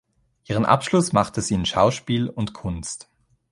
Ihren 0.45 0.65
Abschluss 0.65 1.13
machte 1.13 1.41
sie 1.41 1.53
in 1.53 1.63
"Schauspiel" 1.67 2.27
und 2.27 2.53
"Kunst". 2.53 3.07